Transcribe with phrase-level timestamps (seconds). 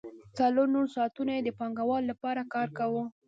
[0.37, 3.03] څلور نور ساعتونه یې د پانګوال لپاره کار کاوه